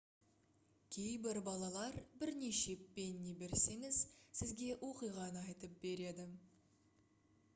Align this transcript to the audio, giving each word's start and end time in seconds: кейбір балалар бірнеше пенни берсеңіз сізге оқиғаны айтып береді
кейбір 0.93 1.39
балалар 1.47 1.97
бірнеше 2.23 2.73
пенни 2.95 3.33
берсеңіз 3.43 3.99
сізге 4.39 4.69
оқиғаны 4.89 5.43
айтып 5.51 5.75
береді 5.85 6.25